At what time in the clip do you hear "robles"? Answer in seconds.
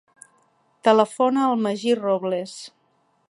2.01-2.57